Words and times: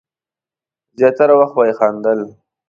زیاتره 0.97 1.33
وخت 1.39 1.53
به 1.55 1.63
یې 1.67 1.73
خندل. 1.79 2.19